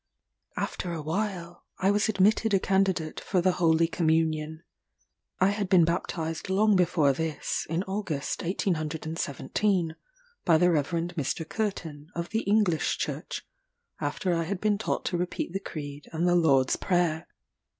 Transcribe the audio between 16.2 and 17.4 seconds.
the Lord's Prayer.